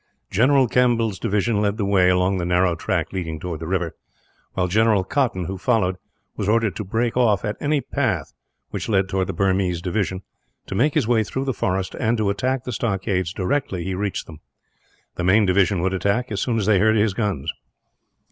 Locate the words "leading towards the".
3.13-3.67